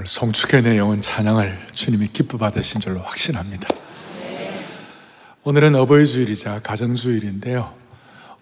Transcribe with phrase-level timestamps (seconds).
[0.00, 3.68] 오늘 송축의 내 영혼 찬양을 주님이 기뻐 받으신 줄로 확신합니다.
[5.44, 7.74] 오늘은 어버이 주일이자 가정 주일인데요.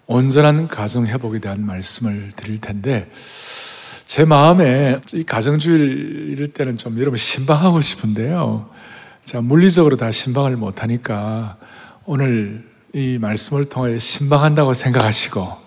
[0.05, 3.11] 온전한 가정 회복에 대한 말씀을 드릴 텐데
[4.05, 8.69] 제 마음에 이 가정 주일 이럴 때는 좀 여러분 신방하고 싶은데요.
[9.25, 11.57] 자, 물리적으로 다 신방을 못 하니까
[12.05, 15.57] 오늘 이 말씀을 통해 신방한다고 생각하시고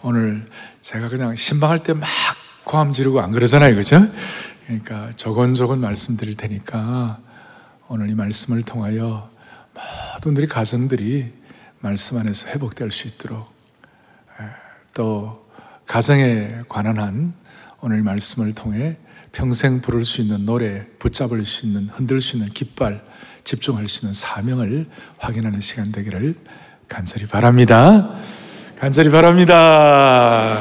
[0.00, 0.46] 오늘
[0.80, 2.08] 제가 그냥 신방할 때 막
[2.68, 3.74] 고함 지르고 안 그러잖아요.
[3.74, 4.06] 그죠?
[4.68, 7.18] 그러니까 조곤조곤 말씀드릴 테니까
[7.88, 9.30] 오늘 이 말씀을 통하여
[10.14, 11.32] 모든 우리 가정들이
[11.80, 13.50] 말씀 안에서 회복될 수 있도록
[14.92, 15.46] 또
[15.86, 17.32] 가정에 관한 한
[17.80, 18.98] 오늘 말씀을 통해
[19.32, 23.02] 평생 부를 수 있는 노래, 붙잡을 수 있는, 흔들 수 있는 깃발,
[23.44, 26.34] 집중할 수 있는 사명을 확인하는 시간 되기를
[26.88, 28.16] 간절히 바랍니다.
[28.78, 30.60] 간절히 바랍니다.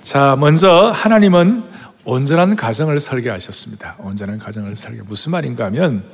[0.00, 1.75] 자, 먼저 하나님은
[2.06, 3.96] 온전한 가정을 설계하셨습니다.
[3.98, 5.02] 온전한 가정을 설계.
[5.02, 6.08] 무슨 말인가 하면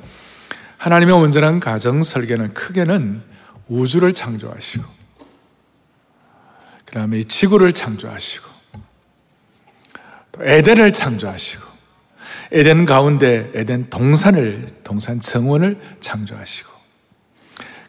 [0.77, 3.21] 하나님의 온전한 가정 설계는 크게는
[3.69, 4.83] 우주를 창조하시고
[6.85, 8.45] 그 다음에 지구를 창조하시고
[10.33, 11.63] 또 에덴을 창조하시고
[12.51, 16.71] 에덴 가운데 에덴 동산을 동산 정원을 창조하시고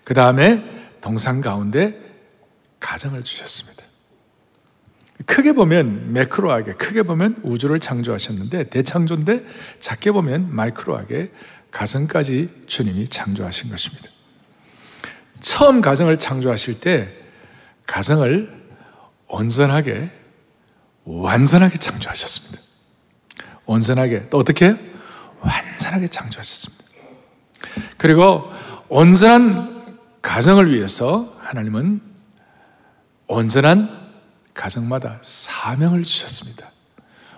[0.04, 0.62] 그 다음에
[1.00, 1.98] 동산 가운데
[2.80, 3.82] 가정을 주셨습니다.
[5.26, 9.44] 크게 보면 매크로하게, 크게 보면 우주를 창조하셨는데 대창조인데
[9.78, 11.32] 작게 보면 마이크로하게
[11.70, 14.08] 가정까지 주님이 창조하신 것입니다.
[15.40, 17.12] 처음 가정을 창조하실 때
[17.86, 18.50] 가정을
[19.28, 20.10] 온전하게
[21.04, 22.62] 완전하게 창조하셨습니다.
[23.66, 24.74] 온전하게 또 어떻게
[25.40, 26.84] 완전하게 창조하셨습니다.
[27.98, 28.50] 그리고
[28.88, 32.00] 온전한 가정을 위해서 하나님은
[33.26, 34.03] 온전한
[34.54, 36.70] 가정마다 사명을 주셨습니다.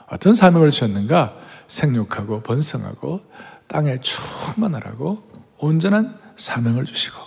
[0.08, 1.34] 어떤 사명을 주셨는가?
[1.66, 3.22] 생육하고 번성하고
[3.66, 7.18] 땅에 충만하라고 온전한 사명을 주시고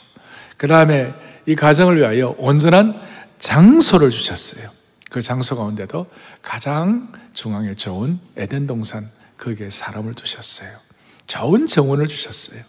[0.55, 1.13] 그 다음에
[1.45, 2.99] 이 가정을 위하여 온전한
[3.39, 4.69] 장소를 주셨어요.
[5.09, 6.05] 그 장소 가운데도
[6.41, 9.03] 가장 중앙에 좋은 에덴 동산
[9.37, 10.69] 거기에 사람을 두셨어요.
[11.27, 12.61] 좋은 정원을 주셨어요.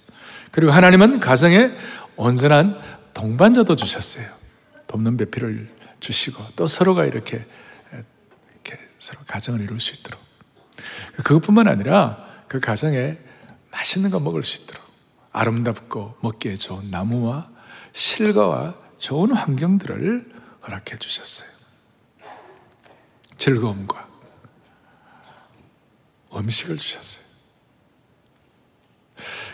[0.50, 1.70] 그리고 하나님은 가정에
[2.16, 2.78] 온전한
[3.14, 4.24] 동반자도 주셨어요.
[4.86, 7.46] 돕는 배필을 주시고 또 서로가 이렇게
[8.52, 10.20] 이렇게 서로 가정을 이룰 수 있도록
[11.24, 13.18] 그것뿐만 아니라 그 가정에
[13.70, 14.82] 맛있는 거 먹을 수 있도록
[15.32, 17.50] 아름답고 먹기에 좋은 나무와
[17.92, 20.34] 실과와 좋은 환경들을
[20.66, 21.48] 허락해 주셨어요.
[23.38, 24.08] 즐거움과
[26.34, 27.24] 음식을 주셨어요.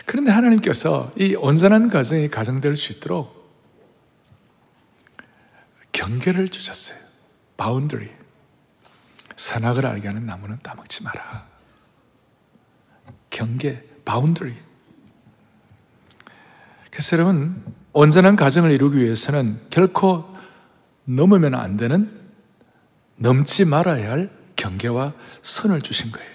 [0.05, 3.36] 그런데 하나님께서 이 온전한 가정이 가정될 수 있도록
[6.07, 6.97] 경계를 주셨어요.
[7.57, 8.09] boundary.
[9.35, 11.45] 선악을 알게 하는 나무는 따먹지 마라.
[13.29, 14.55] 경계, boundary.
[16.89, 20.33] 그래서 여러분, 온전한 가정을 이루기 위해서는 결코
[21.03, 22.09] 넘으면 안 되는
[23.17, 26.29] 넘지 말아야 할 경계와 선을 주신 거예요.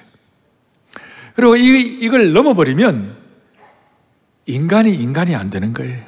[1.35, 3.17] 그리고 이, 이걸 넘어버리면
[4.47, 6.05] 인간이 인간이 안 되는 거예요.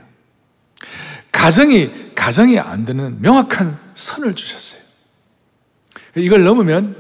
[1.33, 4.81] 가정이 가정이 안 되는 명확한 선을 주셨어요.
[6.17, 6.97] 이걸 넘으면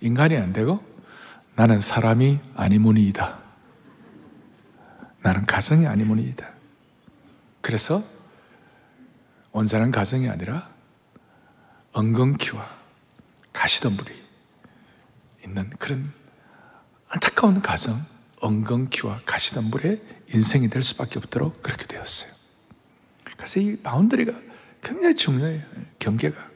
[0.00, 0.80] 인간이 안 되고
[1.56, 3.36] 나는 사람이 아니무니이다.
[5.22, 6.48] 나는 가정이 아니무니이다.
[7.60, 8.00] 그래서
[9.50, 10.70] 온전한 가정이 아니라
[11.92, 12.64] 엉겅퀴와
[13.52, 14.14] 가시덤불이
[15.46, 16.12] 있는 그런
[17.08, 18.00] 안타까운 가정,
[18.40, 20.00] 엉겅퀴와 가시덤불의
[20.32, 22.30] 인생이 될 수밖에 없도록 그렇게 되었어요.
[23.36, 24.49] 그래서 이 바운더리가
[24.82, 25.62] 굉장히 중요해요.
[25.98, 26.50] 경계가.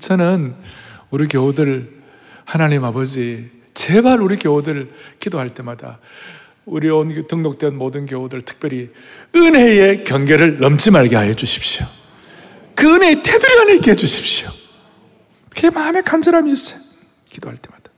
[0.00, 0.54] 저는
[1.10, 2.02] 우리 교우들
[2.44, 5.98] 하나님 아버지 제발 우리 교우들 기도할 때마다
[6.64, 8.90] 우리 온 등록된 모든 교우들 특별히
[9.34, 11.86] 은혜의 경계를 넘지 말게 하여 주십시오.
[12.74, 14.50] 그 은혜의 테두리 안에 있게 해 주십시오.
[15.50, 16.80] 그게 마음에 간절함이 있어요.
[17.30, 17.90] 기도할 때마다.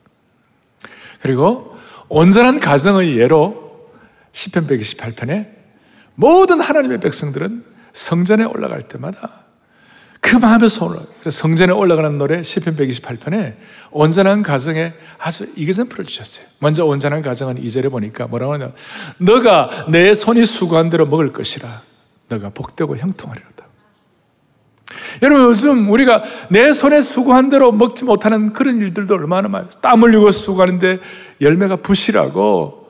[1.21, 1.77] 그리고
[2.09, 3.91] 온전한 가정의 예로
[4.33, 5.49] 10편 128편에
[6.15, 9.47] 모든 하나님의 백성들은 성전에 올라갈 때마다
[10.21, 13.55] 그 마음에서 올라 그래서 성전에 올라가는 노래 10편 128편에
[13.91, 16.47] 온전한 가정에 아주 이그젠플을 주셨어요.
[16.61, 18.73] 먼저 온전한 가정은 2절에 보니까 뭐라고 하냐
[19.19, 21.69] 너가 내 손이 수고한 대로 먹을 것이라
[22.29, 23.65] 너가 복되고 형통하리로다.
[25.23, 29.71] 여러분 요즘 우리가 내 손에 수고한 대로 먹지 못하는 그런 일들도 얼마나 많아요.
[29.81, 30.99] 땀 흘리고 수고하는데
[31.41, 32.89] 열매가 부실하고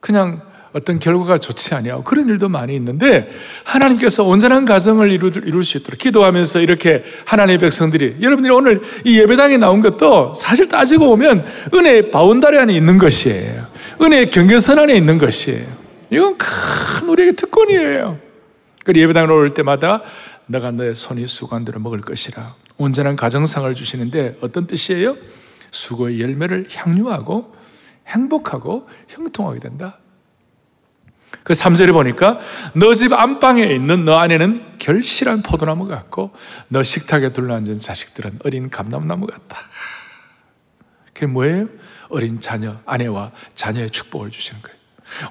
[0.00, 3.28] 그냥 어떤 결과가 좋지 아니하고 그런 일도 많이 있는데
[3.64, 9.56] 하나님께서 온전한 가정을 이룰, 이룰 수 있도록 기도하면서 이렇게 하나님의 백성들이 여러분들이 오늘 이 예배당에
[9.56, 11.44] 나온 것도 사실 따지고 보면
[11.74, 13.66] 은혜의 바운다리 안에 있는 것이에요.
[14.00, 15.66] 은혜의 경계선 안에 있는 것이에요.
[16.10, 18.18] 이건 큰 우리에게 특권이에요.
[18.84, 20.02] 그리고 예배당에 올 때마다
[20.46, 25.16] 너가 너의 손이 수관대로 먹을 것이라 온전한 가정상을 주시는데 어떤 뜻이에요?
[25.70, 27.54] 수고의 열매를 향유하고
[28.06, 29.98] 행복하고 형통하게 된다.
[31.42, 32.38] 그 3절에 보니까
[32.74, 36.32] 너 집 안방에 있는 너 안에는 결실한 포도나무 같고
[36.68, 39.58] 너 식탁에 둘러앉은 자식들은 어린 감람나무 같다.
[41.12, 41.68] 그게 뭐예요?
[42.10, 44.78] 어린 자녀, 아내와 자녀의 축복을 주시는 거예요.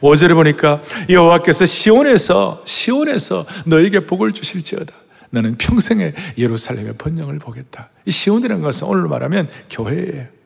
[0.02, 0.80] 5절에 보니까
[1.10, 4.94] 여호와께서 시온에서 시온에서 너에게 복을 주실지어다.
[5.30, 7.90] 너는 평생에 예루살렘의 번영을 보겠다.
[8.06, 10.37] 이 시온이라는 것은 오늘 말하면 교회예요.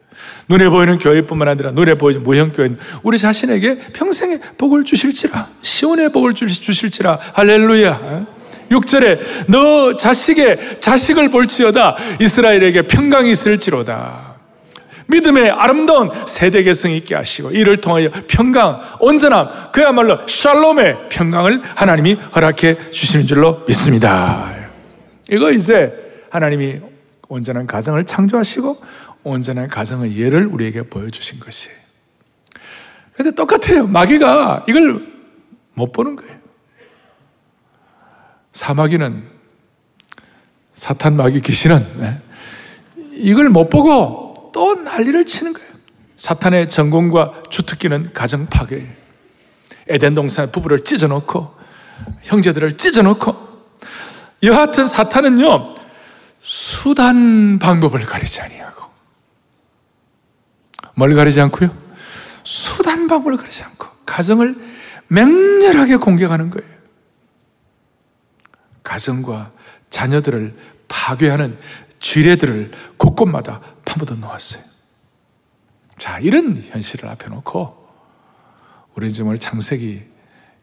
[0.49, 6.33] 눈에 보이는 교회뿐만 아니라 눈에 보이지 모형 교회는 우리 자신에게 평생에 복을 주실지라 시온의 복을
[6.33, 7.19] 주실지라.
[7.33, 8.25] 할렐루야.
[8.69, 11.95] 6절에 너 자식의 자식을 볼지어다.
[12.19, 14.31] 이스라엘에게 평강이 있을지로다.
[15.07, 22.91] 믿음의 아름다운 세대 개성 있게 하시고 이를 통하여 평강, 온전함, 그야말로 샬롬의 평강을 하나님이 허락해
[22.91, 24.49] 주시는 줄로 믿습니다.
[25.29, 25.93] 이거 이제
[26.29, 26.79] 하나님이
[27.27, 28.81] 온전한 가정을 창조하시고
[29.23, 31.77] 온전한 가정의 예를 우리에게 보여주신 것이에요.
[33.13, 33.87] 근데 똑같아요.
[33.87, 35.07] 마귀가 이걸
[35.73, 36.39] 못 보는 거예요.
[38.53, 39.23] 사마귀는
[40.73, 42.21] 사탄 마귀 귀신은 네,
[43.13, 45.71] 이걸 못 보고 또 난리를 치는 거예요.
[46.15, 48.87] 사탄의 전공과 주특기는 가정 파괴예요.
[49.87, 51.53] 에덴 동산 부부를 찢어놓고
[52.23, 53.35] 형제들을 찢어놓고
[54.43, 55.75] 여하튼 사탄은요
[56.41, 58.71] 수단 방법을 가리지 아니요
[60.95, 61.75] 뭘 가리지 않고요?
[62.43, 64.55] 수단 방법을 가리지 않고 가정을
[65.07, 66.69] 맹렬하게 공격하는 거예요.
[68.83, 69.51] 가정과
[69.89, 70.55] 자녀들을
[70.87, 71.57] 파괴하는
[71.99, 74.63] 쥐레들을 곳곳마다 파묻어 놓았어요.
[75.99, 77.81] 자, 이런 현실을 앞에 놓고
[78.95, 80.01] 우리 지금 오늘 창세기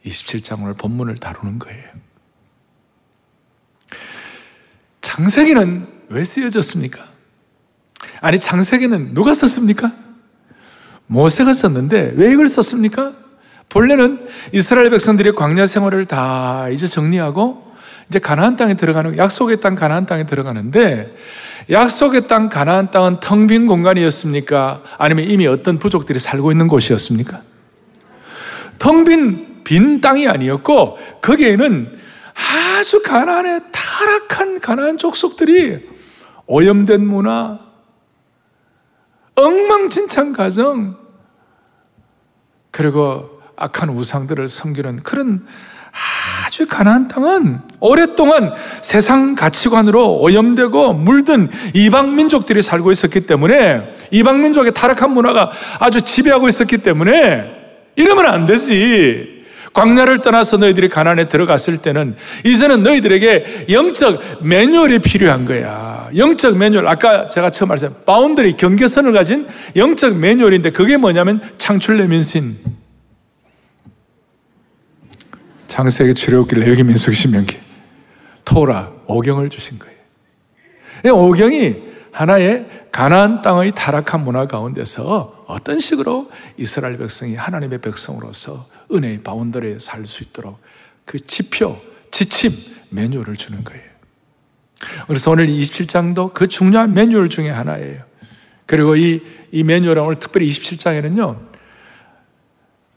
[0.04, 1.84] 27장 오늘 본문을 다루는 거예요.
[5.00, 7.04] 창세기는 왜 쓰여졌습니까?
[8.20, 9.92] 아니, 창세기는 누가 썼습니까?
[11.08, 13.12] 모세가 썼는데 왜 이걸 썼습니까?
[13.68, 17.66] 본래는 이스라엘 백성들이 광야 생활을 다 이제 정리하고
[18.08, 21.14] 이제 가나안 땅에 들어가는 약속의 땅 가나안 땅에 들어가는데
[21.70, 24.82] 약속의 땅 가나안 땅은 텅 빈 공간이었습니까?
[24.96, 27.42] 아니면 이미 어떤 부족들이 살고 있는 곳이었습니까?
[28.78, 31.98] 텅빈 빈 땅이 아니었고 거기에는
[32.78, 35.80] 아주 가나안의 타락한 가나안 족속들이
[36.46, 37.58] 오염된 문화,
[39.38, 40.96] 엉망진창 가정,
[42.70, 45.46] 그리고 악한 우상들을 섬기는 그런
[46.46, 48.52] 아주 가난한 땅은 오랫동안
[48.82, 55.50] 세상 가치관으로 오염되고 물든 이방 민족들이 살고 있었기 때문에 이방 민족의 타락한 문화가
[55.80, 57.44] 아주 지배하고 있었기 때문에
[57.96, 59.37] 이러면 안 되지.
[59.72, 66.08] 광야를 떠나서 너희들이 가나안에 들어갔을 때는 이제는 너희들에게 영적 매뉴얼이 필요한 거야.
[66.16, 66.86] 영적 매뉴얼.
[66.88, 67.92] 아까 제가 처음 말했어요.
[68.06, 72.56] boundary 경계선을 가진 영적 매뉴얼인데 그게 뭐냐면 창출레민신.
[75.68, 77.56] 창세기 출애굽기 레위기 민수기 신명기
[78.44, 81.14] 토라 오경을 주신 거예요.
[81.14, 81.76] 오경이
[82.10, 90.06] 하나의 가나안 땅의 타락한 문화 가운데서 어떤 식으로 이스라엘 백성이 하나님의 백성으로서 은혜의 바운더리에 살
[90.06, 90.60] 수 있도록
[91.06, 92.52] 그 지표, 지침,
[92.90, 93.82] 매뉴얼을 주는 거예요.
[95.06, 98.04] 그래서 오늘 27장도 그 중요한 매뉴얼 중에 하나예요.
[98.66, 101.22] 그리고 이, 이 매뉴얼은 오늘 특별히 27장에는요,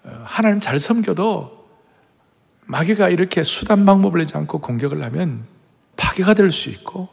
[0.04, 1.70] 어, 하나님 잘 섬겨도
[2.66, 5.46] 마귀가 이렇게 수단 방법을 내지 않고 공격을 하면
[5.96, 7.08] 파괴가 될 수 있고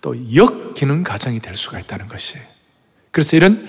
[0.00, 2.44] 또 역기능 가정이 될 수가 있다는 것이에요.
[3.10, 3.66] 그래서 이런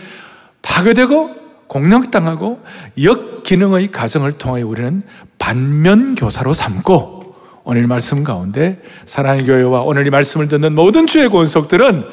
[0.67, 1.36] 파괴되고
[1.67, 2.62] 공격당하고
[3.01, 5.01] 역기능의 가정을 통하여 우리는
[5.39, 12.05] 반면교사로 삼고 오늘 말씀 가운데 사랑의 교회와 오늘 이 말씀을 듣는 모든 주의 권속들은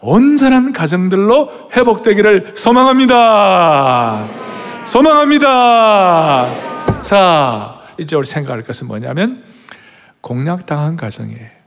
[0.00, 4.26] 온전한 가정들로 회복되기를 소망합니다.
[4.84, 6.54] 소망합니다.
[7.02, 9.44] 자, 이제 우리 생각할 것은 뭐냐면
[10.20, 11.61] 공략당한 가정이에요.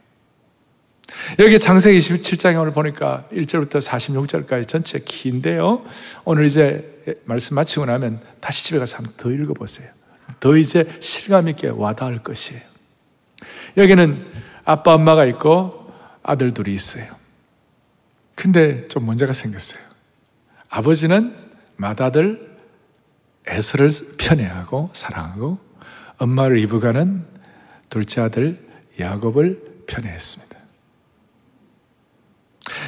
[1.40, 5.86] 여기 장세기 27장에 오늘 보니까 1절부터 46절까지 전체 긴데요.
[6.24, 9.90] 오늘 이제 말씀 마치고 나면 다시 집에 가서 한번 더 읽어보세요.
[10.40, 12.62] 더 이제 실감 있게 와닿을 것이에요.
[13.78, 14.26] 여기는
[14.64, 15.92] 아빠, 엄마가 있고
[16.24, 17.06] 아들 둘이 있어요.
[18.36, 19.82] 근데 좀 문제가 생겼어요.
[20.70, 21.34] 아버지는
[21.78, 22.56] 맏아들
[23.48, 25.60] 에서를 편애하고 사랑하고
[26.18, 27.26] 엄마 리브가는
[27.90, 28.60] 둘째 아들
[29.00, 30.55] 야곱을 편애했습니다.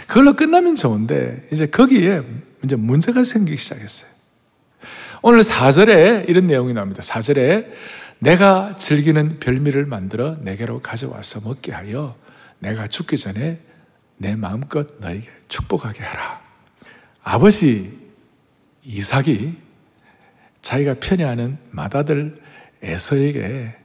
[0.07, 2.23] 그걸로 끝나면 좋은데 이제 거기에
[2.63, 4.09] 이제 문제가 생기기 시작했어요.
[5.21, 7.01] 오늘 4절에 이런 내용이 나옵니다.
[7.01, 7.67] 4절에
[8.19, 12.15] 내가 즐기는 별미를 만들어 내게로 가져와서 먹게 하여
[12.59, 13.59] 내가 죽기 전에
[14.17, 16.41] 내 마음껏 너에게 축복하게 하라.
[17.23, 17.97] 아버지
[18.83, 19.55] 이삭이
[20.61, 22.35] 자기가 편애하는 맏아들
[22.81, 23.75] 에서에게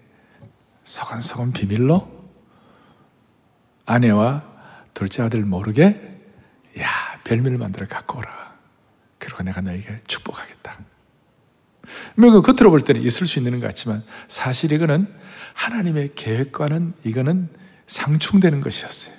[0.85, 2.11] 서건서건 비밀로
[3.87, 4.52] 아내와
[4.95, 6.21] 둘째 아들 모르게
[6.81, 6.89] 야
[7.25, 8.53] 별미를 만들어 갖고 오라.
[9.19, 10.79] 그리고 내가 너에게 축복하겠다.
[12.17, 15.07] 뭐 겉으로 볼 때는 있을 수 있는 것 같지만 사실 이거는
[15.55, 17.49] 하나님의 계획과는 이거는
[17.87, 19.15] 상충되는 것이었어요.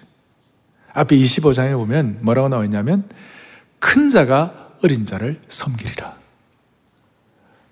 [0.93, 3.09] 앞에 25장에 보면 뭐라고 나와 있냐면
[3.79, 6.17] 큰 자가 어린 자를 섬기리라.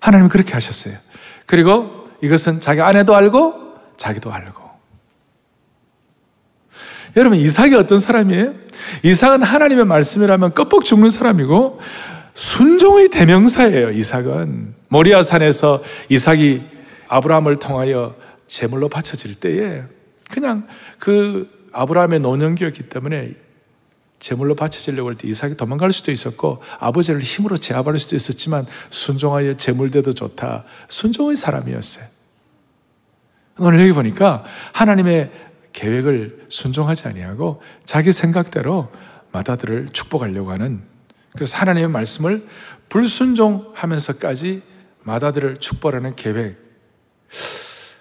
[0.00, 0.96] 하나님은 그렇게 하셨어요.
[1.46, 4.61] 그리고 이것은 자기 아내도 알고 자기도 알고.
[7.16, 8.54] 여러분 이삭이 어떤 사람이에요?
[9.02, 11.80] 이삭은 하나님의 말씀이라면 껍벅 죽는 사람이고
[12.34, 13.90] 순종의 대명사예요.
[13.90, 16.62] 이삭은 모리아 산에서 이삭이
[17.08, 18.16] 아브라함을 통하여
[18.46, 19.82] 제물로 바쳐질 때에
[20.30, 20.66] 그냥
[20.98, 23.34] 그 아브라함의 노년기였기 때문에
[24.18, 30.14] 제물로 바쳐지려고 할 때 이삭이 도망갈 수도 있었고 아버지를 힘으로 제압할 수도 있었지만 순종하여 제물대도
[30.14, 30.64] 좋다.
[30.88, 32.04] 순종의 사람이었어요.
[33.58, 35.30] 오늘 여기 보니까 하나님의
[35.72, 38.90] 계획을 순종하지 아니하고 자기 생각대로
[39.32, 40.82] 마다들을 축복하려고 하는
[41.32, 42.46] 그래서 하나님의 말씀을
[42.88, 44.62] 불순종하면서까지
[45.02, 46.58] 맏아들을 축복하는 계획.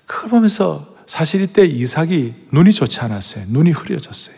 [0.05, 3.45] 그걸 보면서 사실 이때 이삭이 눈이 좋지 않았어요.
[3.49, 4.35] 눈이 흐려졌어요.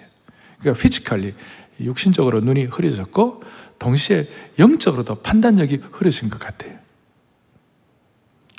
[0.59, 1.33] 그러니까 physically
[1.81, 3.43] 육신적으로 눈이 흐려졌고
[3.79, 4.27] 동시에
[4.59, 6.77] 영적으로도 판단력이 흐려진 것 같아요.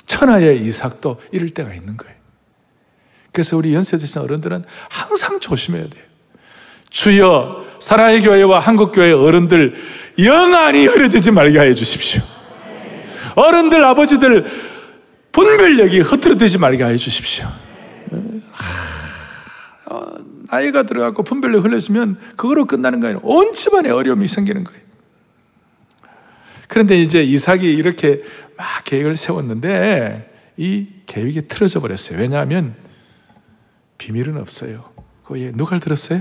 [0.06, 2.14] 천하의 이삭도 이럴 때가 있는 거예요.
[3.34, 6.04] 그래서 우리 연세 드신 어른들은 항상 조심해야 돼요.
[6.88, 9.74] 주여 사랑의 교회와 한국교회 어른들
[10.24, 12.22] 영안이 흐려지지 말게 해 주십시오.
[13.34, 14.46] 어른들 아버지들
[15.32, 17.48] 분별력이 흐트러지지 말게 해 주십시오.
[20.48, 23.18] 나이가 들어가고 분별력 흘려지면 그거로 끝나는 거예요.
[23.24, 24.80] 온 집안에 어려움이 생기는 거예요.
[26.68, 28.22] 그런데 이제 이삭이 이렇게
[28.56, 32.20] 막 계획을 세웠는데 이 계획이 틀어져 버렸어요.
[32.20, 32.76] 왜냐하면
[33.98, 34.92] 비밀은 없어요.
[35.24, 36.20] 거기에 누가 들었어요?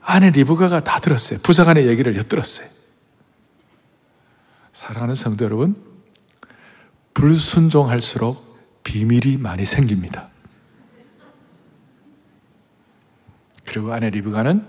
[0.00, 1.38] 아내 리브가가 다 들었어요.
[1.42, 2.68] 부사관의 얘기를 엿들었어요.
[4.72, 5.76] 사랑하는 성도 여러분,
[7.14, 10.28] 불순종할수록 비밀이 많이 생깁니다.
[13.66, 14.64] 그리고 아내 리브가는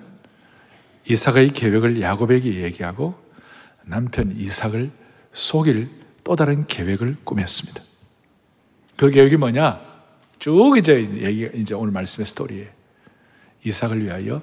[1.07, 3.15] 이삭의 계획을 야곱에게 얘기하고
[3.85, 4.91] 남편 이삭을
[5.31, 5.89] 속일
[6.23, 7.81] 또 다른 계획을 꾸몄습니다.
[8.97, 9.88] 그 계획이 뭐냐?
[10.39, 12.69] 쭉 이제 얘기 이제 오늘 말씀의 스토리에
[13.65, 14.41] 이삭을 위하여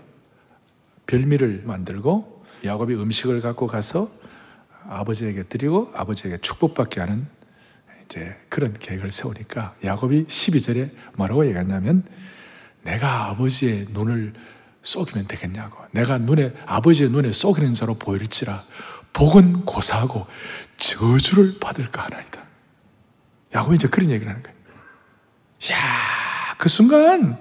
[1.06, 4.10] 별미를 만들고 야곱이 음식을 갖고 가서
[4.88, 7.26] 아버지에게 드리고 아버지에게 축복받게 하는
[8.04, 12.04] 이제 그런 계획을 세우니까 야곱이 12절에 뭐라고 얘기하냐면
[12.82, 14.34] 내가 아버지의 눈을
[14.82, 15.84] 쏘기면 되겠냐고.
[15.90, 18.60] 내가 눈에, 아버지의 눈에 쏘기는 자로 보일지라
[19.12, 20.26] 복은 고사하고
[20.76, 22.44] 저주를 받을까 하나이다.
[23.54, 24.55] 야곱이 이제 그런 얘기를 하는 거예요.
[25.70, 27.38] 야, 그 순간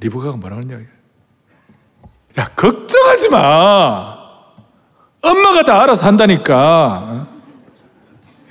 [0.00, 0.80] 리브가가 뭐라고 하냐.
[2.38, 4.16] 야, 걱정하지 마.
[5.22, 7.26] 엄마가 다 알아서 한다니까.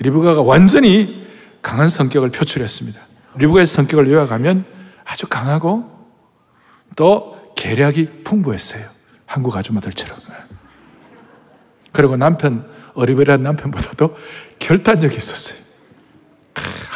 [0.00, 1.26] 리브가가 완전히
[1.62, 3.00] 강한 성격을 표출했습니다.
[3.36, 4.64] 리브가의 성격을 요약하면
[5.04, 5.90] 아주 강하고
[6.96, 8.84] 또 계략이 풍부했어요.
[9.26, 10.16] 한국 아줌마들처럼.
[11.92, 14.16] 그리고 남편, 어리버리한 남편보다도
[14.58, 15.67] 결단력이 있었어요.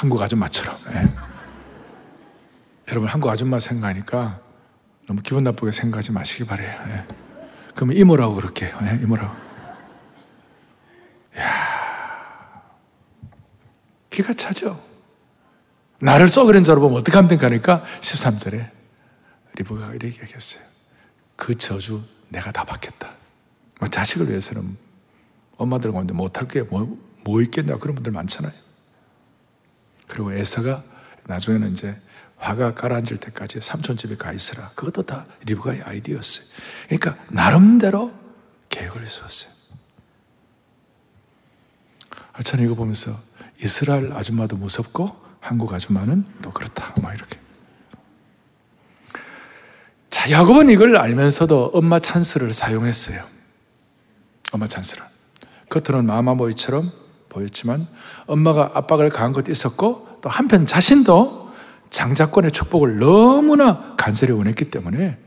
[0.02, 0.76] 한국 아줌마처럼.
[0.94, 1.04] 예.
[2.88, 4.40] 여러분, 한국 아줌마 생각하니까
[5.06, 6.72] 너무 기분 나쁘게 생각하지 마시기 바래요.
[6.88, 7.06] 예.
[7.76, 9.32] 그러면 이모라고 그렇게, 예, 이모라고.
[11.38, 12.62] 야
[14.10, 14.84] 기가 차죠?
[16.00, 18.70] 나를 속인 자로 보면 어떻게 하면 하니까 13절에
[19.54, 20.64] 리브가 이렇게 얘기했어요.
[21.36, 23.14] 그 저주 내가 다 받겠다.
[23.78, 24.76] 뭐 자식을 위해서는
[25.58, 28.71] 엄마들 가운데 못할 게 뭐, 뭐 있겠냐 그런 분들 많잖아요.
[30.12, 30.82] 그리고 에서가
[31.24, 31.96] 나중에는 이제
[32.36, 34.68] 화가 가라앉을 때까지 삼촌 집에 가 있으라.
[34.74, 36.46] 그것도 다 리브가의 아이디어였어요.
[36.86, 38.12] 그러니까 나름대로
[38.68, 39.52] 계획을 세웠어요.
[42.34, 43.10] 아, 저는 이거 보면서
[43.62, 46.94] 이스라엘 아줌마도 무섭고 한국 아줌마는 또 그렇다.
[47.00, 47.38] 막 이렇게.
[50.10, 53.22] 자, 야곱은 이걸 알면서도 엄마 찬스를 사용했어요.
[54.50, 55.02] 엄마 찬스를.
[55.70, 57.01] 겉으로는 마마모이처럼
[57.32, 57.86] 보였지만
[58.26, 61.52] 엄마가 압박을 가한 것도 있었고 또 한편 자신도
[61.90, 65.18] 장자권의 축복을 너무나 간절히 원했기 때문에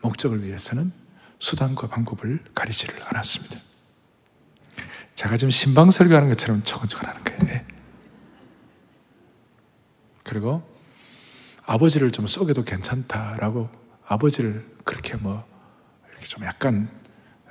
[0.00, 0.92] 목적을 위해서는
[1.38, 3.56] 수단과 방법을 가리지를 않았습니다.
[5.14, 7.54] 제가 지금 신방 설교하는 것처럼 초건초건 하는 거예요.
[7.54, 7.66] 예.
[10.24, 10.62] 그리고
[11.66, 13.68] 아버지를 좀 속여도 괜찮다라고
[14.06, 15.44] 아버지를 그렇게 뭐
[16.10, 16.88] 이렇게 좀 약간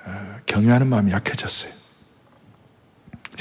[0.03, 1.80] 어, 경유하는 마음이 약해졌어요.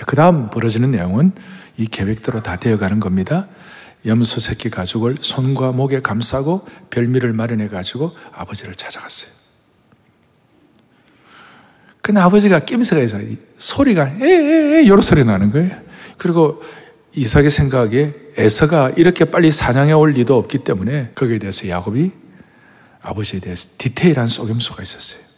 [0.07, 1.33] 그 다음 벌어지는 내용은
[1.77, 3.49] 이 계획대로 다 되어가는 겁니다.
[4.07, 9.41] 염소 새끼 가죽을 손과 목에 감싸고 별미를 마련해 가지고 아버지를 찾아갔어요.
[12.03, 13.19] 근데 아버지가 낌새가 있어
[13.59, 15.71] 소리가 에에에 요런 소리 나는 거예요.
[16.17, 16.63] 그리고
[17.13, 22.13] 이삭의 생각에 에서가 이렇게 빨리 사냥해 올 리도 없기 때문에 거기에 대해서 야곱이
[23.03, 25.30] 아버지에 대해서 디테일한 속임수가 있었어요.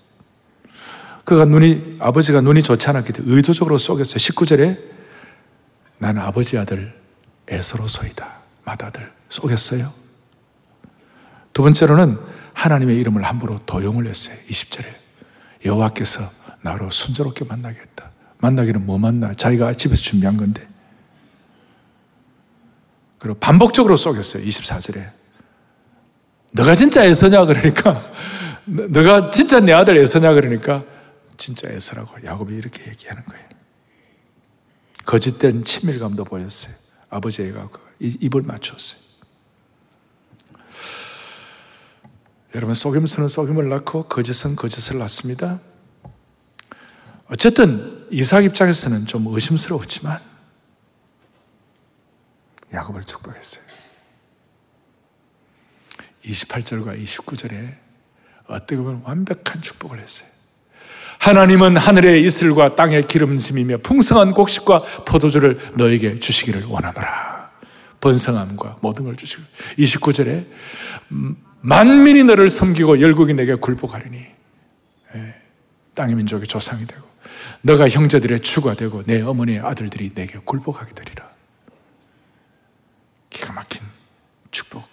[1.25, 4.17] 그가 눈이, 아버지가 눈이 좋지 않았기 때문에 의도적으로 속였어요.
[4.17, 4.79] 19절에
[5.99, 6.93] 나는 아버지 아들
[7.49, 8.41] 에서로소이다.
[8.65, 9.89] 맏아들 속였어요.
[11.53, 12.19] 두 번째로는
[12.55, 14.37] 하나님의 이름을 함부로 도용을 했어요.
[14.37, 14.87] 20절에
[15.65, 16.23] 여호와께서
[16.63, 18.11] 나로 순조롭게 만나겠다.
[18.39, 19.33] 만나기는 뭐 만나?
[19.33, 20.67] 자기가 집에서 준비한 건데.
[23.19, 24.45] 그리고 반복적으로 속였어요.
[24.45, 25.11] 24절에.
[26.53, 27.45] 너가 진짜 애서냐?
[27.45, 28.03] 그러니까.
[28.67, 30.35] 너가 진짜 내 아들 애서냐?
[30.35, 30.85] 그러니까.
[31.43, 33.49] 진짜 애서라고 야곱이 이렇게 얘기하는 거예요.
[35.05, 36.73] 거짓된 친밀감도 보였어요.
[37.11, 37.69] 아버지가
[37.99, 39.01] 입을 맞췄어요.
[42.55, 45.59] 여러분, 속임수는 속임을 낳고 거짓은 거짓을 낳습니다.
[47.27, 50.21] 어쨌든 이삭 입장에서는 좀 의심스러웠지만
[52.73, 53.65] 야곱을 축복했어요.
[56.25, 57.79] 28절과 29절에
[58.47, 60.42] 어떻게 보면 완벽한 축복을 했어요.
[61.23, 67.53] 하나님은 하늘의 이슬과 땅의 기름짐이며 풍성한 곡식과 포도주를 너에게 주시기를 원하노라.
[68.01, 69.41] 번성함과 모든 걸 주시고
[69.79, 70.45] 29절에
[71.13, 74.19] 음, 만민이 너를 섬기고 열국이 내게 굴복하리니
[75.15, 75.35] 예,
[75.95, 77.07] 땅의 민족의 조상이 되고
[77.61, 81.31] 너가 형제들의 주가 되고 내 어머니의 아들들이 내게 굴복하게 되리라.
[83.31, 83.83] 기가 막힌
[84.51, 84.92] 축복.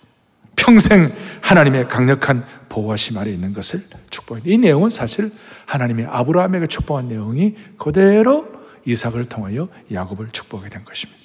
[0.69, 4.43] 평생 하나님의 강력한 보호하심 아래 있는 것을 축복해.
[4.45, 5.31] 이 내용은 사실
[5.65, 8.47] 하나님의 아브라함에게 축복한 내용이 그대로
[8.85, 11.19] 이삭을 통하여 야곱을 축복하게 된 것입니다.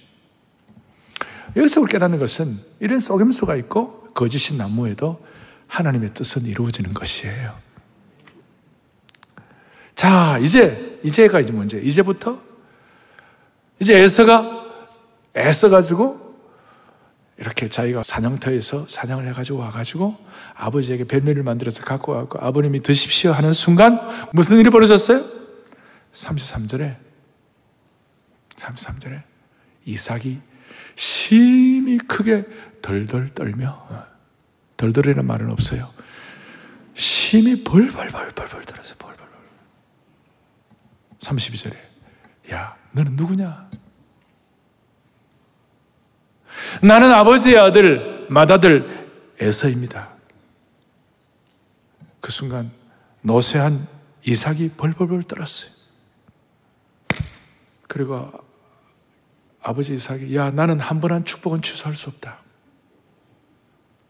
[1.56, 2.46] 여기서 깨닫는 것은
[2.80, 5.22] 이런 속임수가 있고 거짓인 나무에도
[5.66, 7.52] 하나님의 뜻은 이루어지는 것이에요.
[9.94, 11.78] 자, 이제, 이제가 이제 문제.
[11.78, 12.40] 이제부터,
[13.78, 14.64] 이제 에서가,
[15.36, 16.23] 애써 가지고,
[17.38, 20.16] 이렇게 자기가 사냥터에서 사냥을 해가지고 와가지고,
[20.54, 24.00] 아버지에게 뱀미를 만들어서 갖고 와고 아버님이 드십시오 하는 순간,
[24.32, 25.24] 무슨 일이 벌어졌어요?
[26.12, 26.96] 33절에,
[28.56, 29.22] 33절에,
[29.84, 30.38] 이삭이
[30.94, 32.44] 심히 크게
[32.82, 34.04] 덜덜 떨며, 어,
[34.76, 35.88] 덜덜이라는 말은 없어요.
[36.94, 38.94] 심히 벌벌벌벌벌 떨어서
[41.24, 41.74] 32절에
[42.52, 43.68] 야 너는 누구냐?
[46.82, 49.08] 나는 아버지의 아들 맏아들
[49.40, 50.08] 에서입니다.
[52.20, 52.70] 그 순간
[53.22, 53.86] 노쇠한
[54.24, 55.70] 이삭이 벌벌벌 떨었어요.
[57.88, 58.30] 그리고
[59.62, 62.38] 아버지 이삭이 야 나는 한 번 한 축복은 취소할 수 없다.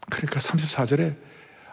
[0.09, 1.15] 그러니까 34절에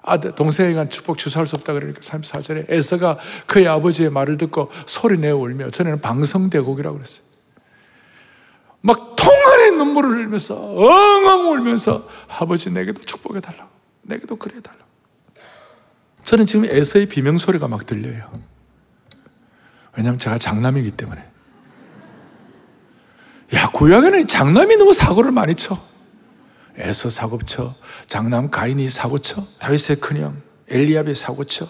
[0.03, 5.37] 아들, 동생에 간 축복 주소할 수 없다 그러니까 34절에 에서가 그의 아버지의 말을 듣고 소리내어
[5.37, 7.27] 울며 전에는 방성대곡이라고 그랬어요.
[8.81, 9.12] 막
[9.85, 13.71] 눈물을 흘리면서 엉엉 울면서 아버지 내게도 축복해 달라고
[14.03, 14.83] 내게도 그래 달라고
[16.25, 18.31] 저는 지금 에서의 비명 소리가 막 들려요.
[19.97, 21.23] 왜냐하면 제가 장남이기 때문에.
[23.55, 25.79] 야, 구약에는 장남이 너무 사고를 많이 쳐.
[26.77, 27.75] 에서 사고쳐,
[28.07, 31.69] 장남 가인이 사고쳐, 다윗의 큰형 엘리압이 사고쳐,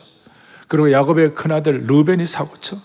[0.69, 2.77] 그리고 야곱의 큰아들 루벤이 사고쳐,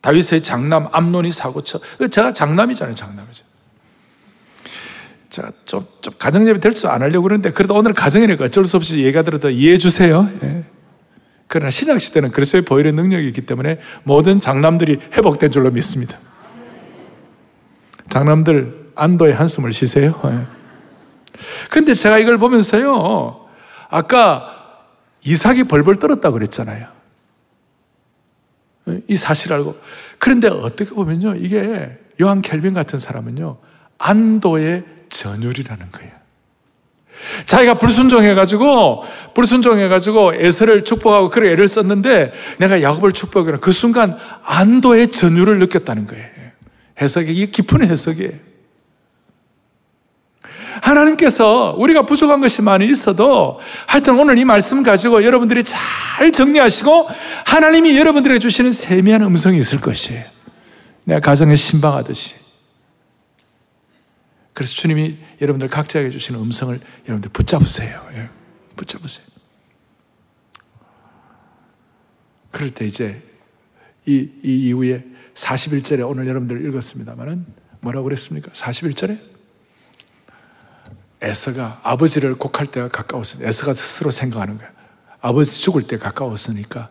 [0.00, 1.80] 다윗의 장남 암논이 사고쳐.
[2.10, 3.44] 제가 장남이잖아요, 장남이죠.
[5.36, 8.98] 자, 좀, 좀 가정예배 될 줄 안 하려고 그러는데, 그래도 오늘 가정이니까 어쩔 수 없이
[8.98, 10.28] 얘기가 들어도 이해해 주세요.
[10.42, 10.64] 예.
[11.46, 16.18] 그러나 신약 시대는 그리스도의 보혈의 능력이 있기 때문에 모든 장남들이 회복된 줄로 믿습니다.
[18.08, 20.18] 장남들 안도의 한숨을 쉬세요.
[20.24, 20.46] 예.
[21.70, 23.46] 근데 제가 이걸 보면서요,
[23.90, 24.84] 아까
[25.22, 26.86] 이삭이 벌벌 떨었다 그랬잖아요.
[29.08, 29.76] 이 사실 알고.
[30.18, 33.58] 그런데 어떻게 보면요, 이게 요한 켈빈 같은 사람은요,
[33.98, 36.12] 안도의 전율이라는 거예요.
[37.46, 39.04] 자기가 불순종해가지고,
[39.34, 43.58] 불순종해가지고 에서를 축복하고 그런 애를 썼는데 내가 야곱을 축복하라.
[43.58, 46.26] 그 순간 안도의 전율을 느꼈다는 거예요.
[47.00, 48.46] 해석이 깊은 해석이에요.
[50.80, 57.08] 하나님께서 우리가 부족한 것이 많이 있어도 하여튼 오늘 이 말씀 가지고 여러분들이 잘 정리하시고
[57.46, 60.22] 하나님이 여러분들에게 주시는 세미한 음성이 있을 것이에요.
[61.04, 62.45] 내가 가정에 신방하듯이.
[64.56, 68.00] 그래서 주님이 여러분들 각자에게 주시는 음성을 여러분들 붙잡으세요.
[68.14, 68.30] 예.
[68.74, 69.26] 붙잡으세요.
[72.52, 73.22] 그럴 때 이제
[74.06, 77.44] 이, 이 이후에 41절에 오늘 여러분들 읽었습니다만은
[77.82, 78.50] 뭐라고 그랬습니까?
[78.52, 79.18] 41절에
[81.20, 83.46] 에서가 아버지를 곡할 때가 가까웠습니다.
[83.46, 84.70] 에서가 스스로 생각하는 거야.
[85.20, 86.88] 아버지 죽을 때 가까웠으니까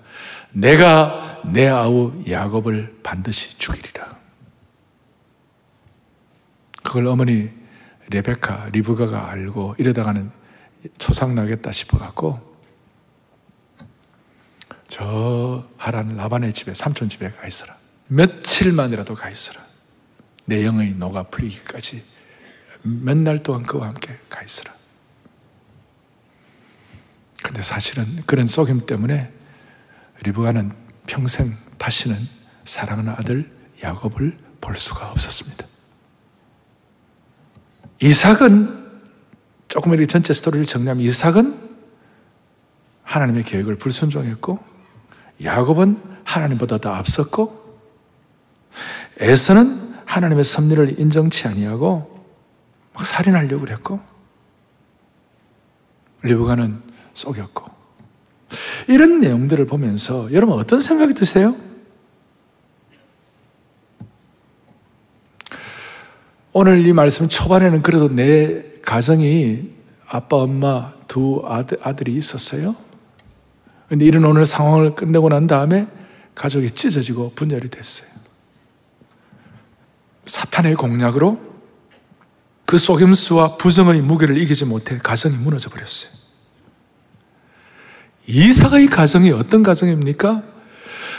[0.51, 4.14] 내가 내 아우 야곱을 반드시 죽이리라.
[6.85, 7.51] 그걸 어머니
[8.11, 10.31] 레베카, 리브가가 알고 이러다가는
[10.99, 12.55] 초상 나겠다 싶어갖고
[14.87, 17.75] 저 하란 라반의 집에 삼촌 집에 가 있어라.
[18.07, 19.59] 며칠만이라도 가 있어라.
[20.45, 22.03] 내 영의 녹아 풀리기까지
[22.83, 24.71] 몇 날 동안 그와 함께 가 있어라.
[27.43, 29.33] 근데 사실은 그런 속임 때문에
[30.23, 30.71] 리브가는
[31.07, 32.15] 평생 다시는
[32.63, 35.74] 사랑하는 아들 야곱을 볼 수가 없었습니다.
[38.01, 38.85] 이삭은
[39.67, 41.55] 조금 이렇게 전체 스토리를 정리하면 이삭은
[43.03, 44.59] 하나님의 계획을 불순종했고
[45.43, 47.65] 야곱은 하나님보다 더 앞섰고
[49.19, 52.25] 에서는 하나님의 섭리를 인정치 아니하고
[52.93, 53.99] 막 살인하려고 그랬고
[56.23, 56.81] 리브가는
[57.13, 57.65] 속였고
[58.87, 61.55] 이런 내용들을 보면서 여러분 어떤 생각이 드세요?
[66.57, 69.71] 오늘 이 말씀 초반에는 그래도 내 가정이
[70.07, 72.73] 아빠, 엄마 두 아들, 아들이 있었어요.
[73.89, 75.85] 근데 이런 오늘 상황을 끝내고 난 다음에
[76.33, 78.07] 가족이 찢어지고 분열이 됐어요.
[80.25, 81.41] 사탄의 공략으로
[82.63, 86.09] 그 속임수와 부정의 무게를 이기지 못해 가정이 무너져 버렸어요.
[88.27, 90.41] 이삭의 가정이 어떤 가정입니까?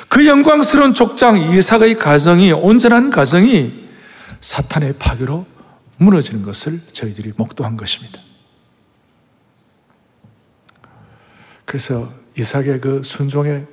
[0.09, 3.86] 그 영광스러운 족장 이삭의 가정이 온전한 가정이
[4.46, 5.44] 사탄의 파괴로
[5.96, 8.20] 무너지는 것을 저희들이 목도한 것입니다.
[11.64, 13.66] 그래서 이삭의 그 순종의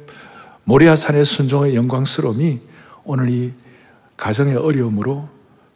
[0.63, 2.59] 모리아산의 순종의 영광스러움이
[3.03, 3.53] 오늘 이
[4.17, 5.29] 가정의 어려움으로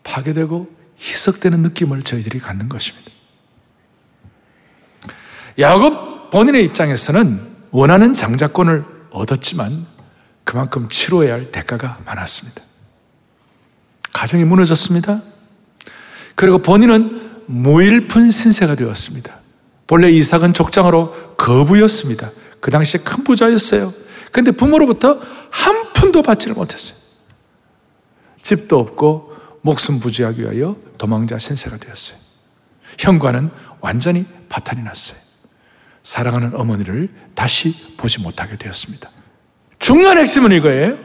[0.03, 3.11] 파괴되고 희석되는 느낌을 저희들이 갖는 것입니다.
[5.59, 9.85] 야곱 본인의 입장에서는 원하는 장자권을 얻었지만
[10.43, 12.76] 그만큼 치러야 할 대가가 많았습니다.
[14.17, 15.21] 가정이 무너졌습니다.
[16.33, 19.41] 그리고 본인은 무일푼 신세가 되었습니다.
[19.85, 22.31] 본래 이삭은 족장으로 거부였습니다.
[22.59, 23.93] 그 당시에 큰 부자였어요.
[24.31, 25.19] 근데 부모로부터
[25.51, 26.97] 한 푼도 받지를 못했어요.
[28.41, 32.17] 집도 없고 목숨 부지하기 위하여 도망자 신세가 되었어요.
[32.97, 33.51] 현관은
[33.81, 35.19] 완전히 파탄이 났어요.
[36.01, 39.11] 사랑하는 어머니를 다시 보지 못하게 되었습니다.
[39.77, 40.97] 중요한 핵심은 이거예요.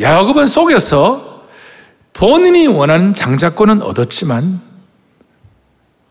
[0.00, 1.35] 야곱은 속여서
[2.16, 4.62] 본인이 원하는 장자권은 얻었지만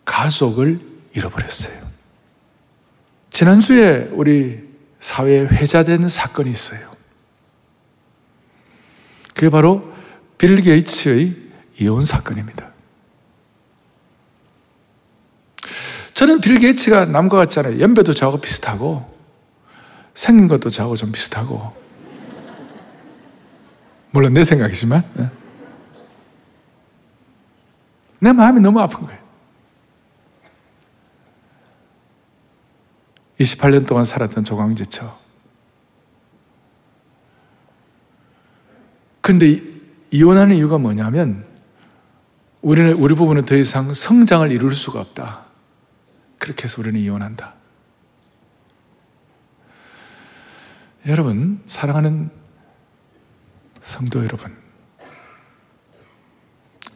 [0.05, 0.79] 가족을
[1.15, 1.73] 잃어버렸어요.
[3.31, 4.63] 지난주에 우리
[4.99, 6.79] 사회에 회자된 사건이 있어요.
[9.33, 9.91] 그게 바로
[10.37, 11.35] 빌 게이츠의
[11.79, 12.69] 이혼 사건입니다.
[16.13, 17.79] 저는 빌 게이츠가 남과 같지 않아요.
[17.79, 19.11] 연배도 저하고 비슷하고,
[20.13, 21.75] 생긴 것도 저하고 좀 비슷하고.
[24.11, 25.03] 물론 내 생각이지만.
[28.21, 28.25] 예.
[28.25, 29.25] 내 마음이 너무 아픈 거예요.
[33.39, 35.17] 28년 동안 살았던 조강지처.
[39.21, 39.60] 근데
[40.12, 41.45] 이혼하는 이유가 뭐냐면
[42.62, 45.45] 우리는 우리 부부는 더 이상 성장을 이룰 수가 없다.
[46.39, 47.54] 그렇게 해서 우리는 이혼한다.
[51.08, 52.32] 여러분, 사랑하는
[53.82, 54.56] 성도 여러분.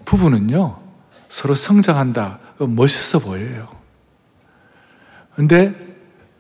[0.06, 0.89] 부부는요,
[1.30, 2.40] 서로 성장한다.
[2.58, 3.70] 멋있어 보여요.
[5.36, 5.74] 근데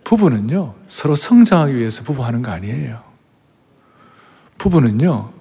[0.03, 3.01] 부부는요, 서로 성장하기 위해서 부부하는 거 아니에요.
[4.57, 5.31] 부부는요,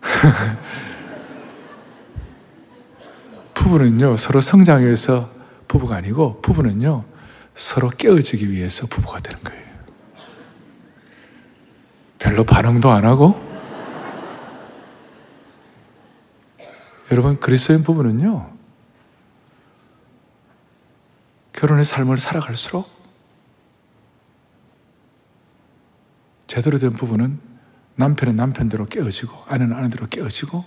[3.54, 5.30] 부부는요, 서로 성장하기 위해서
[5.68, 7.04] 부부가 아니고, 부부는요,
[7.54, 9.66] 서로 깨어지기 위해서 부부가 되는 거예요.
[12.18, 13.38] 별로 반응도 안 하고,
[17.12, 18.55] 여러분, 그리스도인 부부는요,
[21.56, 22.88] 결혼의 삶을 살아갈수록
[26.46, 27.40] 제대로 된 부부는
[27.96, 30.64] 남편은 남편대로 깨어지고 아내는 아내대로 깨어지고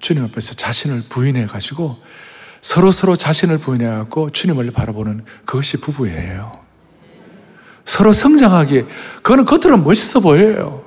[0.00, 2.02] 주님 앞에서 자신을 부인해 가지고
[2.60, 6.62] 서로 서로 자신을 부인해 갖고 주님을 바라보는 그것이 부부예요.
[7.84, 8.84] 서로 성장하기,
[9.16, 10.84] 그거는 겉으로는 멋있어 보여요.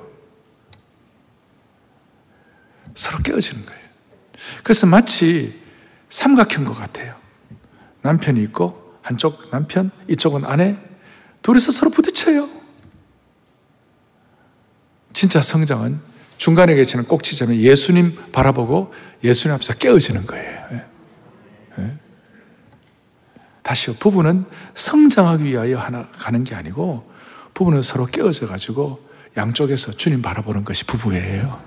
[2.94, 3.80] 서로 깨어지는 거예요.
[4.62, 5.60] 그래서 마치
[6.08, 7.14] 삼각형 것 같아요.
[8.00, 10.76] 남편이 있고, 한쪽 남편, 이쪽은 아내,
[11.42, 12.48] 둘이서 서로 부딪혀요.
[15.12, 16.00] 진짜 성장은
[16.38, 18.92] 중간에 계시는 꼭지점에 예수님 바라보고
[19.22, 20.68] 예수님 앞에서 깨어지는 거예요.
[20.72, 20.84] 예.
[21.78, 21.94] 예.
[23.62, 23.94] 다시요.
[23.94, 27.08] 부부는 성장하기 위하여 하나 가는 게 아니고
[27.54, 31.62] 부부는 서로 깨어져 가지고 양쪽에서 주님 바라보는 것이 부부예요.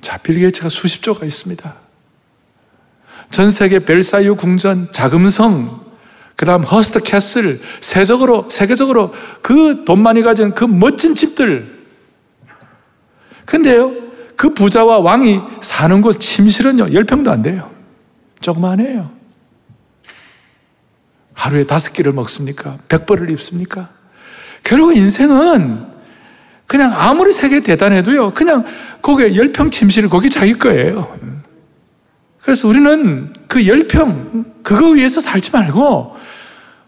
[0.00, 1.87] 자, 빌 게이츠가 수십 조가 있습니다.
[3.30, 5.86] 전 세계 베르사유 궁전, 자금성,
[6.36, 9.12] 그 다음 허스트 캐슬, 세적으로, 세계적으로
[9.42, 11.78] 그 돈 많이 가진 그 멋진 집들.
[13.44, 13.92] 근데요,
[14.36, 17.70] 그 부자와 왕이 사는 곳 침실은요, 열평도 안 돼요.
[18.40, 19.10] 조그만해요.
[21.34, 22.78] 하루에 다섯 끼를 먹습니까?
[22.88, 23.88] 백 벌을 입습니까?
[24.62, 25.86] 결국 인생은
[26.66, 28.64] 그냥 아무리 세계 대단해도요, 그냥
[29.02, 31.18] 거기에 열평 침실을 거기 자기 거예요.
[32.40, 36.16] 그래서 우리는 그 열평, 그거 위해서 살지 말고,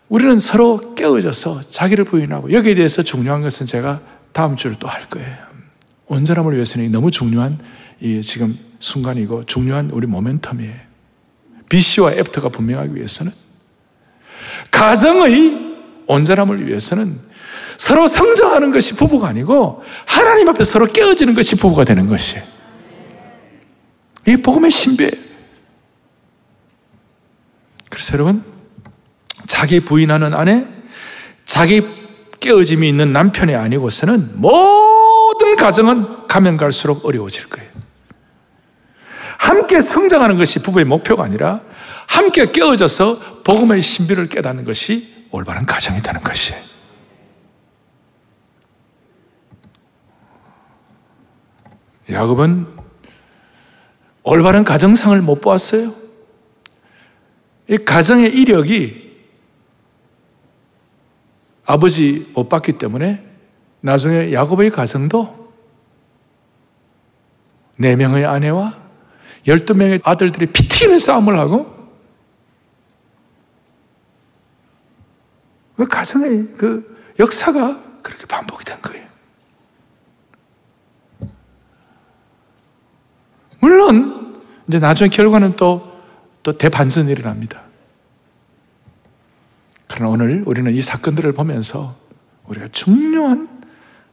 [0.09, 4.01] 우리는 서로 깨어져서 자기를 부인하고, 여기에 대해서 중요한 것은 제가
[4.33, 5.37] 다음 주를 또 할 거예요.
[6.07, 7.59] 온전함을 위해서는 너무 중요한
[8.01, 10.91] 이 지금 순간이고, 중요한 우리 모멘텀이에요.
[11.69, 13.33] BC와 애프터가 분명하기 위해서는,
[14.71, 15.71] 가정의
[16.07, 17.31] 온전함을 위해서는
[17.79, 22.43] 서로 성장하는 것이 부부가 아니고 하나님 앞에 서로 깨어지는 것이 부부가 되는 것이에요.
[24.27, 25.30] 이 복음의 신비예요.
[28.01, 28.43] 그래서 여러분,
[29.47, 30.67] 자기 부인하는 아내,
[31.45, 31.87] 자기
[32.41, 37.71] 깨어짐이 있는 남편이 아니고서는 모든 가정은 가면 갈수록 어려워질 거예요.
[39.39, 41.61] 함께 성장하는 것이 부부의 목표가 아니라
[42.09, 46.63] 함께 깨어져서 복음의 신비를 깨닫는 것이 올바른 가정이 되는 것이에요.
[52.11, 52.67] 야곱은
[54.23, 56.10] 올바른 가정상을 못 보았어요.
[57.71, 59.11] 이 가정의 이력이
[61.65, 63.25] 아버지 못 봤기 때문에
[63.81, 65.53] 나중에 야곱의 가정도
[67.79, 68.75] 네 명의 아내와
[69.47, 71.81] 열두 명의 아들들이 피 튀기는 싸움을 하고
[75.77, 79.07] 그 가정의 그 역사가 그렇게 반복이 된 거예요.
[83.61, 85.90] 물론 이제 나중에 결과는 또,
[86.43, 87.63] 또 대반전이 일어납니다.
[89.89, 91.91] 그러나 오늘 우리는 이 사건들을 보면서
[92.47, 93.49] 우리가 중요한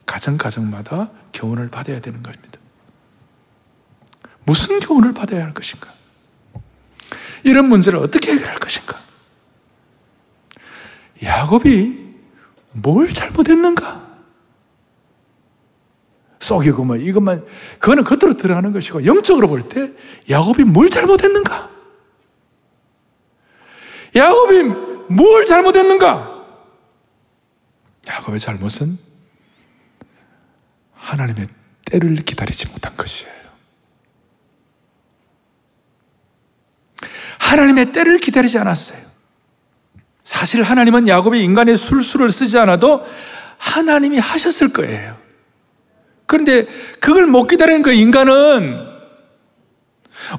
[0.06, 2.58] 가정 가정마다 교훈을 받아야 되는 것입니다.
[4.44, 5.92] 무슨 교훈을 받아야 할 것인가?
[7.44, 8.98] 이런 문제를 어떻게 해결할 것인가?
[11.24, 12.08] 야곱이
[12.72, 14.08] 뭘 잘못했는가?
[16.40, 17.46] 속이고 뭐 이것만
[17.80, 19.92] 그거는 겉으로 들어가는 것이고 영적으로 볼 때
[20.30, 21.77] 야곱이 뭘 잘못했는가?
[24.18, 24.64] 야곱이
[25.10, 26.46] 뭘 잘못했는가?
[28.08, 28.98] 야곱의 잘못은
[30.94, 31.48] 하나님의
[31.86, 33.38] 때를 기다리지 못한 것이에요.
[37.40, 39.00] 하나님의 때를 기다리지 않았어요.
[40.24, 43.06] 사실 하나님은 야곱이 인간의 술수를 쓰지 않아도
[43.58, 45.18] 하나님이 하셨을 거예요.
[46.26, 46.66] 그런데
[47.00, 48.87] 그걸 못 기다리는 그 인간은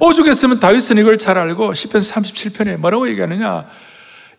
[0.01, 3.67] 오죽했으면 다윗은 이걸 잘 알고 10편 37편에 뭐라고 얘기하느냐?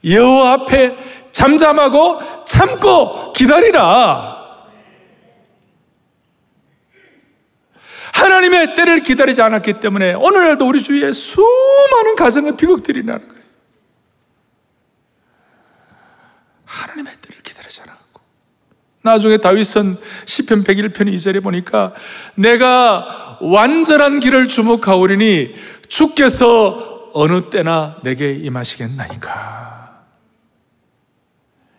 [0.05, 0.97] 여호와 앞에
[1.33, 4.41] 잠잠하고 참고 기다리라.
[8.15, 13.41] 하나님의 때를 기다리지 않았기 때문에 오늘날도 우리 주위에 수많은 가정의 비극들이 나는 거예요.
[16.67, 17.20] 하나님의
[19.03, 21.95] 나중에 다윗은 시편 101편 2절에 보니까
[22.35, 25.55] 내가 완전한 길을 주목하오리니
[25.89, 29.71] 주께서 어느 때나 내게 임하시겠나이까.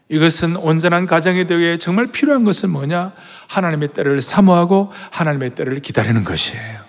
[0.09, 3.13] 이것은 온전한 가정에 대해 정말 필요한 것은 뭐냐?
[3.47, 6.81] 하나님의 때를 사모하고 하나님의 때를 기다리는 것이에요.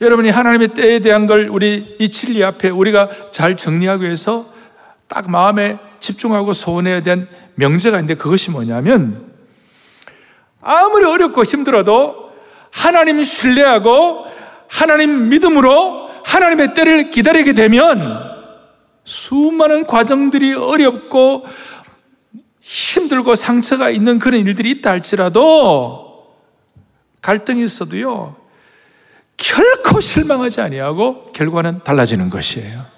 [0.00, 4.57] 여러분이 하나님의 때에 대한 걸 우리 이 진리 앞에 우리가 잘 정리하기 위해서
[5.08, 9.32] 딱 마음에 집중하고 소원해야 된 명제가 있는데 그것이 뭐냐면
[10.60, 12.30] 아무리 어렵고 힘들어도
[12.70, 14.26] 하나님 신뢰하고
[14.68, 18.28] 하나님 믿음으로 하나님의 때를 기다리게 되면
[19.04, 21.44] 수많은 과정들이 어렵고
[22.60, 26.36] 힘들고 상처가 있는 그런 일들이 있다 할지라도
[27.22, 28.36] 갈등이 있어도요.
[29.38, 32.97] 결코 실망하지 아니하고 결과는 달라지는 것이에요.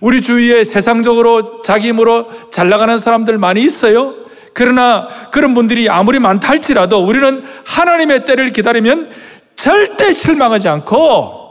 [0.00, 4.14] 우리 주위에 세상적으로 자기 힘으로 잘 나가는 사람들 많이 있어요.
[4.52, 9.10] 그러나 그런 분들이 아무리 많다 할지라도 우리는 하나님의 때를 기다리면
[9.54, 11.46] 절대 실망하지 않고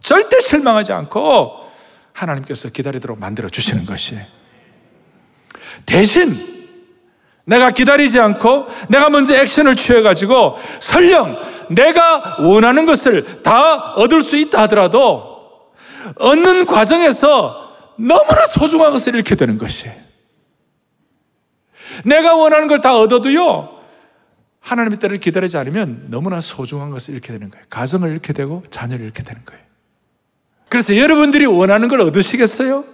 [0.00, 1.52] 절대 실망하지 않고
[2.12, 4.18] 하나님께서 기다리도록 만들어 주시는 것이
[5.86, 6.54] 대신
[7.44, 11.38] 내가 기다리지 않고 내가 먼저 액션을 취해가지고 설령
[11.70, 15.34] 내가 원하는 것을 다 얻을 수 있다 하더라도
[16.16, 17.63] 얻는 과정에서
[17.96, 19.90] 너무나 소중한 것을 잃게 되는 것이
[22.04, 23.80] 내가 원하는 걸 다 얻어도요
[24.60, 27.66] 하나님의 때를 기다리지 않으면 너무나 소중한 것을 잃게 되는 거예요.
[27.68, 29.62] 가정을 잃게 되고 자녀를 잃게 되는 거예요.
[30.70, 32.84] 그래서 여러분들이 원하는 걸 얻으시겠어요?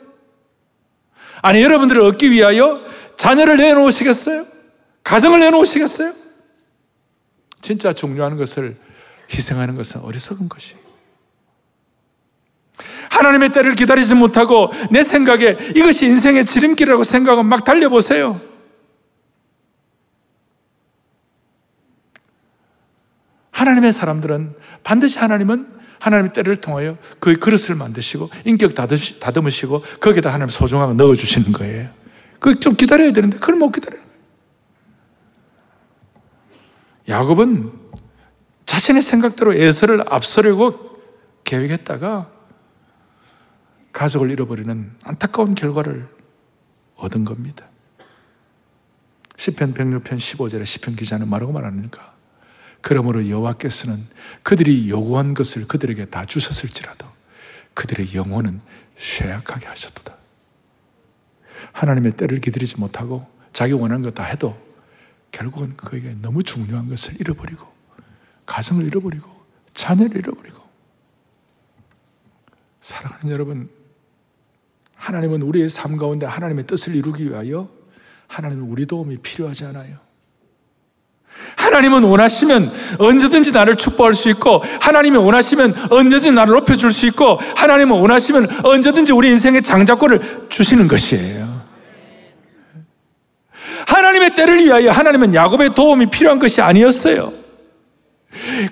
[1.43, 2.85] 아니, 여러분들을 얻기 위하여
[3.17, 4.47] 자녀를 내놓으시겠어요?
[5.05, 6.13] 가정을 내놓으시겠어요?
[7.63, 8.75] 진짜 중요한 것을
[9.33, 10.80] 희생하는 것은 어리석은 것이에요.
[13.21, 18.41] 하나님의 때를 기다리지 못하고 내 생각에 이것이 인생의 지름길이라고 생각하고 막 달려보세요.
[23.51, 30.89] 하나님의 사람들은 반드시 하나님은 하나님의 때를 통하여 그 그릇을 만드시고 인격 다듬으시고 거기에다 하나님 소중한
[30.89, 31.91] 거 넣어주시는 거예요.
[32.39, 34.01] 그좀 기다려야 되는데 그걸 못 기다려요.
[37.07, 37.71] 야곱은
[38.65, 41.03] 자신의 생각대로 에서를 앞서려고
[41.45, 42.40] 계획했다가
[44.01, 46.09] 가족을 잃어버리는 안타까운 결과를
[46.97, 47.67] 얻은 겁니다.
[49.37, 52.15] 10편 106편 15절에 10편 기자는 뭐라고 말하니까
[52.81, 53.95] 그러므로 여호와께서는
[54.43, 57.07] 그들이 요구한 것을 그들에게 다 주셨을지라도
[57.75, 58.63] 그들의 영혼은
[58.97, 60.17] 쇠약하게 하셨도다.
[61.73, 64.59] 하나님의 때를 기다리지 못하고 자기 원하는 것다 해도
[65.31, 67.67] 결국은 그에게 너무 중요한 것을 잃어버리고
[68.47, 69.29] 가정을 잃어버리고
[69.75, 70.59] 자녀를 잃어버리고
[72.81, 73.80] 사랑하는 여러분
[75.01, 77.69] 하나님은 우리의 삶 가운데 하나님의 뜻을 이루기 위하여
[78.29, 79.97] 하나님은 우리 도움이 필요하지 않아요.
[81.57, 87.99] 하나님은 원하시면 언제든지 나를 축복할 수 있고, 하나님이 원하시면 언제든지 나를 높여줄 수 있고, 하나님은
[87.99, 91.61] 원하시면 언제든지 우리 인생의 장자권을 주시는 것이에요.
[93.87, 97.33] 하나님의 때를 위하여 하나님은 야곱의 도움이 필요한 것이 아니었어요.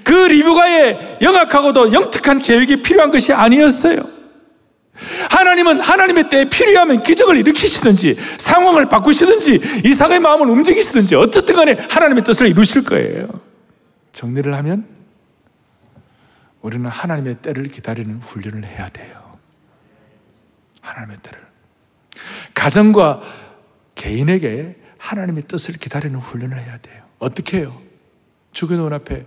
[0.04, 4.17] 그 리브가의 영악하고도 영특한 계획이 필요한 것이 아니었어요.
[5.30, 12.48] 하나님은 하나님의 때에 필요하면 기적을 일으키시든지 상황을 바꾸시든지 이삭의 마음을 움직이시든지 어쨌든 간에 하나님의 뜻을
[12.48, 13.28] 이루실 거예요.
[14.12, 14.86] 정리를 하면
[16.60, 19.38] 우리는 하나님의 때를 기다리는 훈련을 해야 돼요.
[20.80, 21.38] 하나님의 때를.
[22.54, 23.22] 가정과
[23.94, 27.04] 개인에게 하나님의 뜻을 기다리는 훈련을 해야 돼요.
[27.18, 27.80] 어떻게 해요?
[28.52, 29.26] 죽은 혼 앞에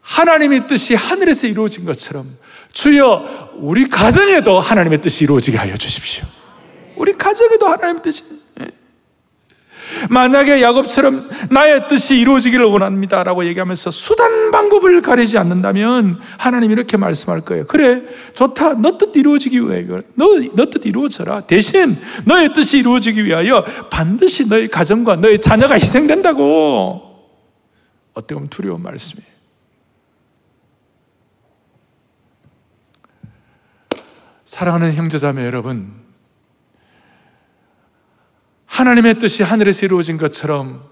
[0.00, 2.36] 하나님의 뜻이 하늘에서 이루어진 것처럼
[2.76, 6.26] 주여 우리 가정에도 하나님의 뜻이 이루어지게 하여 주십시오.
[6.96, 8.22] 우리 가정에도 하나님의 뜻이
[8.60, 8.66] 예.
[10.10, 17.40] 만약에 야곱처럼 나의 뜻이 이루어지기를 원합니다 라고 얘기하면서 수단 방법을 가리지 않는다면 하나님 이렇게 말씀할
[17.40, 17.66] 거예요.
[17.66, 18.02] 그래,
[18.34, 18.74] 좋다.
[18.74, 20.02] 너 뜻 이루어지기 위하여.
[20.14, 21.40] 너, 너 뜻 이루어져라.
[21.42, 27.00] 대신 너의 뜻이 이루어지기 위하여 반드시 너의 가정과 너의 자녀가 희생된다고.
[28.12, 29.35] 어떻게 보면 두려운 말씀이에요.
[34.46, 35.92] 사랑하는 형제자매 여러분,
[38.66, 40.82] 하나님의 뜻이 하늘에서 이루어진 것처럼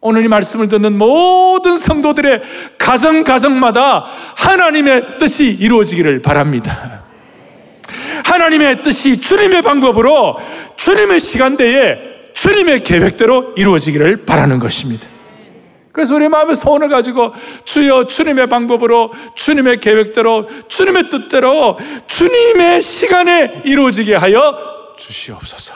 [0.00, 2.40] 오늘 이 말씀을 듣는 모든 성도들의
[2.78, 4.04] 가정 가정마다
[4.36, 7.02] 하나님의 뜻이 이루어지기를 바랍니다.
[8.24, 10.38] 하나님의 뜻이 주님의 방법으로
[10.76, 11.98] 주님의 시간대에
[12.34, 15.08] 주님의 계획대로 이루어지기를 바라는 것입니다.
[15.92, 17.32] 그래서 우리 마음의 소원을 가지고
[17.64, 21.76] 주여 주님의 방법으로 주님의 계획대로 주님의 뜻대로
[22.06, 25.74] 주님의 시간에 이루어지게 하여 주시옵소서.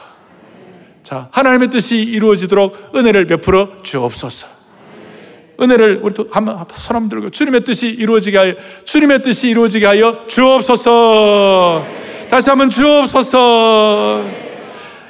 [1.02, 4.48] 자, 하나님의 뜻이 이루어지도록 은혜를 베풀어 주옵소서.
[5.60, 11.86] 은혜를 우리 한번 손 들고 주님의 뜻이 이루어지게 하여 주님의 뜻이 이루어지게 하여 주옵소서.
[12.30, 14.24] 다시 한번 주옵소서.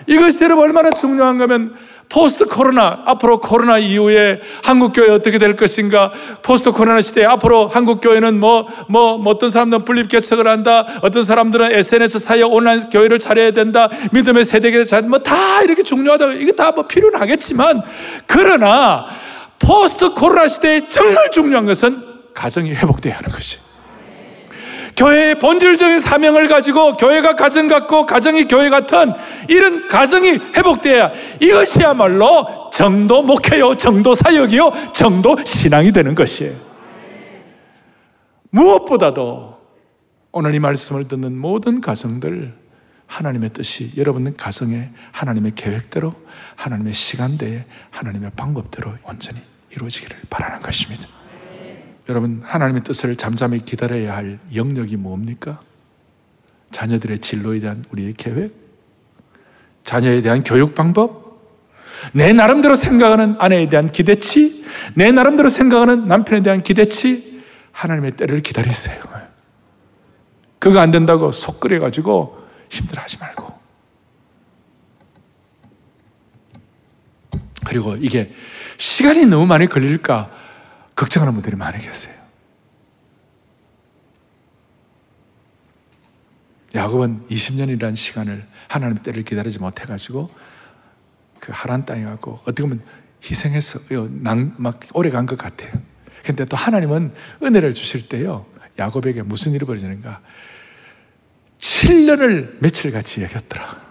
[0.07, 1.75] 이것이 여러분 얼마나 중요한 거면
[2.09, 6.13] post 코로나, 앞으로 코로나 이후에 한국교회 어떻게 될 것인가?
[6.43, 10.87] post 코로나 시대에 앞으로 한국교회는 뭐, 뭐, 뭐 어떤 사람들은 분립 개척을 한다.
[11.03, 13.89] 어떤 사람들은 SNS 사역 온라인 교회를 차려야 된다.
[14.13, 16.35] 믿음의 세대계승, 뭐다 이렇게 중요하다.
[16.35, 17.83] 이게 다 뭐 필요는 하겠지만,
[18.27, 19.07] 그러나
[19.59, 22.03] 포스트 코로나 시대에 정말 중요한 것은
[22.35, 23.64] 가정이 회복돼야 하는 것이.
[24.97, 29.13] 교회의 본질적인 사명을 가지고 교회가 가정 같고 가정이 교회 같은
[29.49, 36.55] 이런 가정이 회복돼야 이것이야말로 정도 목회요, 정도 사역이요, 정도 신앙이 되는 것이에요.
[38.51, 39.59] 무엇보다도
[40.33, 42.55] 오늘 이 말씀을 듣는 모든 가정들
[43.07, 46.13] 하나님의 뜻이 여러분 가정에 하나님의 계획대로
[46.57, 49.41] 하나님의 시간대에 하나님의 방법대로 온전히
[49.71, 51.14] 이루어지기를 바라는 것입니다.
[52.09, 55.61] 여러분 하나님의 뜻을 잠잠히 기다려야 할 영역이 뭡니까?
[56.71, 58.53] 자녀들의 진로에 대한 우리의 계획,
[59.85, 61.25] 자녀에 대한 교육 방법,
[62.13, 67.43] 내 나름대로 생각하는 아내에 대한 기대치, 내 나름대로 생각하는 남편에 대한 기대치,
[67.73, 69.03] 하나님의 때를 기다리세요.
[70.59, 72.39] 그거 안 된다고 속 끓여가지고
[72.71, 73.53] 힘들어 하지 말고.
[77.67, 78.33] 그리고 이게
[78.77, 80.31] 시간이 너무 많이 걸릴까
[80.95, 82.15] 걱정하는 분들이 많이 계세요.
[86.75, 90.31] 야곱은 20년이라는 시간을 하나님 때를 기다리지 못해가지고
[91.39, 92.83] 그 하란 땅에 가고 어떻게 보면
[93.23, 93.81] 희생해서
[94.57, 95.73] 막 오래 간 것 같아요.
[96.25, 98.47] 근데 또 하나님은 은혜를 주실 때요.
[98.79, 100.21] 야곱에게 무슨 일이 벌어지는가?
[101.59, 103.85] 7년을 며칠 같이 여겼더라.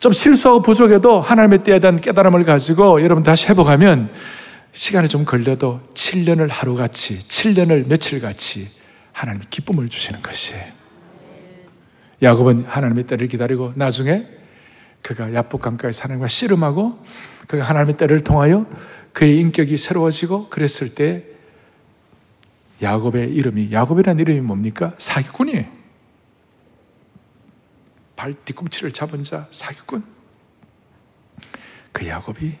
[0.00, 4.10] 좀 실수하고 부족해도 하나님의 때에 대한 깨달음을 가지고 여러분 다시 회복하면
[4.72, 8.68] 시간이 좀 걸려도 7년을 하루같이, 7년을 며칠같이
[9.12, 10.62] 하나님이 기쁨을 주시는 것이에요.
[12.22, 14.26] 야곱은 하나님의 때를 기다리고 나중에
[15.00, 17.02] 그가 야복 강가에 사는과 씨름하고
[17.46, 18.66] 그가 하나님의 때를 통하여
[19.12, 21.24] 그의 인격이 새로워지고 그랬을 때
[22.82, 24.94] 야곱의 이름이 야곱이라는 이름이 뭡니까?
[24.98, 25.75] 사기꾼이에요.
[28.16, 30.04] 발 뒤꿈치를 잡은 자 사기꾼.
[31.92, 32.58] 그 야곱이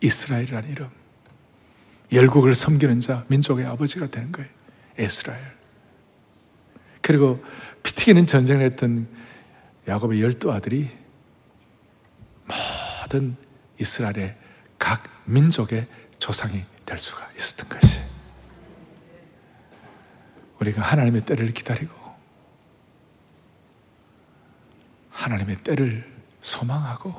[0.00, 0.90] 이스라엘이라는 이름.
[2.12, 4.48] 열국을 섬기는 자, 민족의 아버지가 되는 거예요.
[4.98, 5.40] 이스라엘.
[7.02, 7.44] 그리고
[7.82, 9.08] 피 튀기는 전쟁을 했던
[9.86, 10.90] 야곱의 열두 아들이
[12.44, 13.36] 모든
[13.78, 14.36] 이스라엘의
[14.78, 15.86] 각 민족의
[16.18, 18.00] 조상이 될 수가 있었던 것이.
[20.60, 21.97] 우리가 하나님의 때를 기다리고
[25.18, 26.08] 하나님의 때를
[26.40, 27.12] 소망하고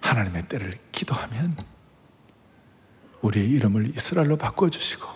[0.00, 1.56] 하나님의 때를 기도하면
[3.20, 5.06] 우리의 이름을 이스라엘로 바꿔주시고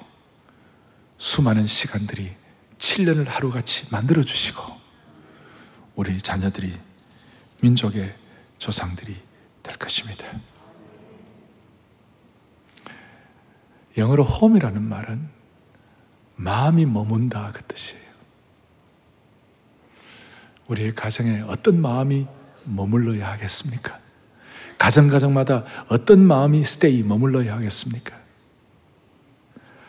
[1.17, 2.37] 수많은 시간들이
[2.77, 4.63] 7년을 하루같이 만들어주시고
[5.97, 6.79] 우리 자녀들이
[7.63, 8.15] 민족의
[8.59, 9.17] 조상들이
[9.63, 10.27] 될 것입니다.
[13.97, 15.29] 영어로 홈이라는 말은
[16.37, 18.10] 마음이 머문다 그 뜻이에요.
[20.71, 22.27] 우리의 가정에 어떤 마음이
[22.65, 23.99] 머물러야 하겠습니까?
[24.79, 28.17] 가정 가정마다 어떤 마음이 스테이 머물러야 하겠습니까?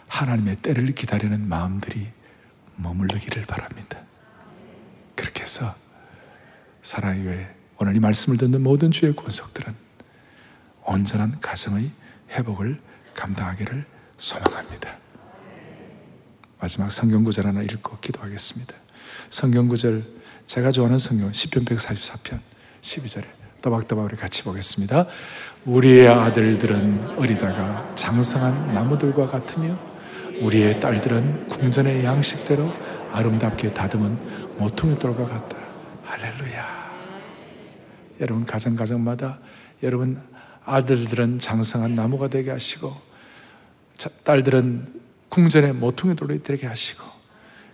[0.08, 2.10] 하나님의 때를 기다리는 마음들이
[2.76, 4.00] 머물르기를 바랍니다.
[5.16, 5.72] 그렇게 해서
[6.82, 9.74] 사랑의 교회 오늘 이 말씀을 듣는 모든 주의 권속들은
[10.84, 11.90] 온전한 가정의
[12.32, 12.82] 회복을
[13.14, 13.86] 감당하기를
[14.18, 14.98] 소망합니다.
[16.60, 18.74] 마지막 성경 구절 하나 읽고 기도하겠습니다.
[19.30, 22.40] 성경 구절 제가 좋아하는 성경 10편 144편
[22.82, 23.26] 12절에
[23.62, 25.06] 또박또박 우리 같이 보겠습니다.
[25.66, 29.78] 우리의 아들들은 어리다가 장성한 나무들과 같으며
[30.42, 32.72] 우리의 딸들은 궁전의 양식대로
[33.12, 35.58] 아름답게 다듬은 모퉁이 돌과 같다.
[36.04, 36.82] 할렐루야.
[38.20, 39.40] 여러분 가정 가정마다
[39.84, 40.22] 여러분
[40.66, 42.94] 아들들은 장성한 나무가 되게 하시고
[44.24, 47.04] 딸들은 궁전의 모퉁이 돌이 되게 하시고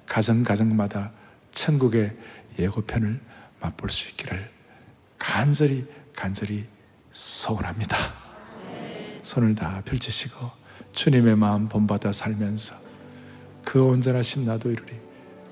[0.05, 1.11] 가정 가정마다
[1.51, 2.15] 천국의
[2.57, 3.19] 예고편을
[3.59, 4.49] 맛볼 수 있기를
[5.17, 5.85] 간절히
[6.15, 6.65] 간절히
[7.11, 7.97] 소원합니다.
[9.23, 10.49] 손을 다 펼치시고
[10.93, 12.75] 주님의 마음 본받아 살면서
[13.63, 14.93] 그 온전하심 나도 이루리.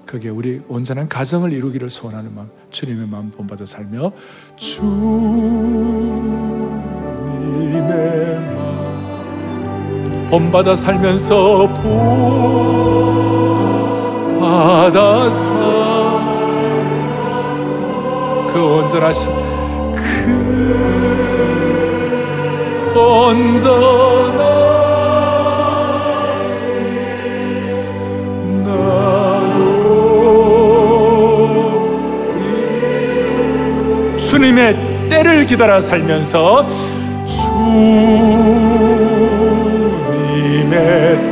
[0.05, 4.11] 그게 우리 온전한 가정을 이루기를 소원하는 마음, 주님의 마음 본받아 살며
[4.55, 4.99] 주님의
[8.53, 11.73] 마음 본받아 살면서
[14.29, 15.94] 본받아 살
[18.55, 19.31] 그 온전하심
[19.93, 20.29] 그
[22.97, 24.45] 온전한
[34.17, 36.65] 주님의 때를 기다려 살면서
[40.55, 41.24] 주님의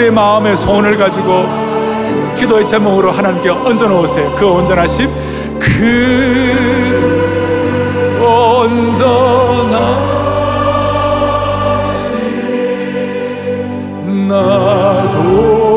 [0.00, 1.44] 우리 마음의 소원을 가지고
[2.34, 4.34] 기도의 제목으로 하나님께 얹어 놓으세요.
[4.34, 5.10] 그 온전하심
[5.58, 6.96] 그
[8.18, 9.76] 온전한
[14.26, 15.69] 나도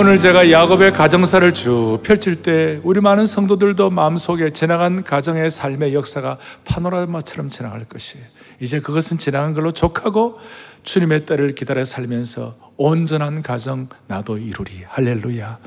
[0.00, 6.38] 오늘 제가 야곱의 가정사를 쭉 펼칠 때 우리 많은 성도들도 마음속에 지나간 가정의 삶의 역사가
[6.64, 8.24] 파노라마처럼 지나갈 것이에요.
[8.60, 10.38] 이제 그것은 지나간 걸로 족하고
[10.84, 14.84] 주님의 때를 기다려 살면서 온전한 가정 나도 이루리.
[14.88, 15.58] 할렐루야.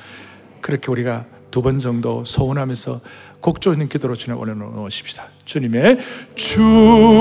[0.61, 3.01] 그렇게 우리가 두 번 정도 소원하면서
[3.39, 5.25] 곡조 있는 기도로 주님 올려놓으십시다.
[5.45, 5.99] 주님의
[6.33, 7.13] 주님의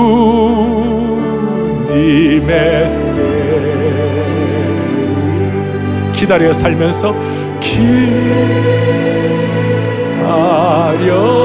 [3.15, 3.32] 때
[6.23, 7.13] 기다려 살면서
[7.59, 7.91] 기다려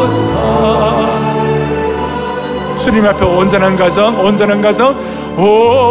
[0.07, 0.39] 살
[2.77, 4.97] 주님 앞에 온전한 가정, 온전한 가정,
[5.37, 5.83] 온전한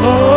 [0.00, 0.27] 가정,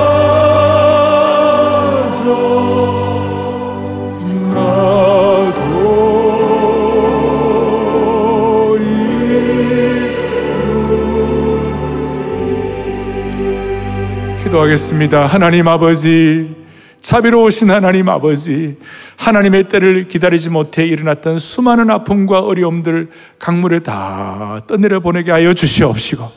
[14.52, 15.28] 기도하겠습니다.
[15.28, 16.54] 하나님 아버지,
[17.00, 18.78] 자비로우신 하나님 아버지,
[19.18, 26.30] 하나님의 때를 기다리지 못해 일어났던 수많은 아픔과 어려움들 강물에 다 떠내려 보내게 하여 주시옵시고,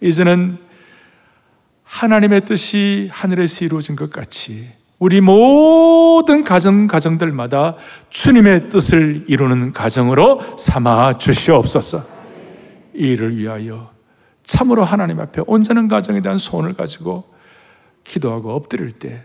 [0.00, 0.58] 이제는
[1.82, 4.68] 하나님의 뜻이 하늘에서 이루어진 것 같이
[5.00, 7.74] 우리 모든 가정, 가정들마다
[8.10, 12.04] 주님의 뜻을 이루는 가정으로 삼아 주시옵소서.
[12.94, 13.93] 이 일을 위하여
[14.44, 17.24] 참으로 하나님 앞에 온전한 가정에 대한 소원을 가지고
[18.04, 19.24] 기도하고 엎드릴 때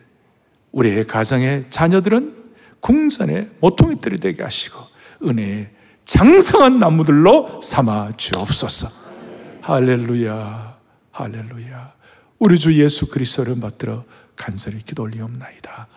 [0.71, 2.35] 우리의 가정의 자녀들은
[2.79, 4.79] 궁전의 모퉁이들이 되게 하시고
[5.23, 5.69] 은혜의
[6.05, 8.89] 장성한 나무들로 삼아 주옵소서.
[9.61, 10.77] 할렐루야,
[11.11, 11.93] 할렐루야.
[12.39, 14.05] 우리 주 예수 그리스도를 받들어
[14.35, 15.87] 간절히 기도 올리옵나이다.